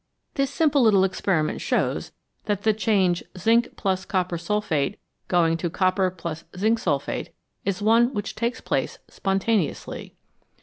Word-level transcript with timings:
This 0.33 0.49
simple 0.51 0.81
little 0.81 1.03
experiment 1.03 1.61
shows 1.61 2.11
that 2.45 2.63
the 2.63 2.73
change 2.73 3.23
zinc 3.37 3.67
+ 3.77 3.83
copper 4.07 4.35
sulphate 4.35 4.97
copper 5.27 6.09
fzinc 6.11 6.79
sulphate 6.79 7.35
is 7.65 7.83
one 7.83 8.11
which 8.11 8.33
takes 8.33 8.61
place 8.61 8.97
spontaneously. 9.07 10.15